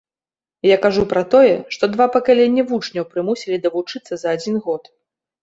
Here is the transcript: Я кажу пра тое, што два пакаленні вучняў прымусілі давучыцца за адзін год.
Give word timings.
Я 0.63 0.77
кажу 0.85 1.03
пра 1.11 1.21
тое, 1.33 1.51
што 1.75 1.83
два 1.93 2.07
пакаленні 2.15 2.65
вучняў 2.73 3.05
прымусілі 3.11 3.61
давучыцца 3.69 4.13
за 4.25 4.35
адзін 4.35 4.55
год. 4.67 4.83